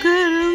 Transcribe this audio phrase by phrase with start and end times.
[0.00, 0.51] Good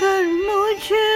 [0.00, 1.09] 看个去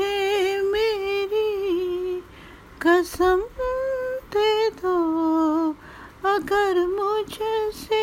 [0.00, 2.20] मुझे मेरी
[2.82, 3.40] कसम
[4.32, 4.96] दे दो
[6.26, 7.99] अगर मुझसे